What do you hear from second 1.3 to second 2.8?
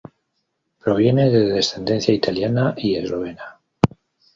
descendencia italiana